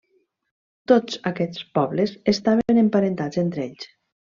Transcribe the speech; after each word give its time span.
Tots 0.93 1.21
aquests 1.33 1.67
pobles 1.77 2.17
estaven 2.37 2.85
emparentats 2.89 3.45
entre 3.49 3.69
ells. 3.73 3.91